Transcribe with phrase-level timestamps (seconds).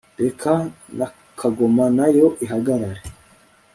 [0.21, 0.51] reka
[0.97, 1.07] na
[1.39, 3.01] kagoma nayo ihagarare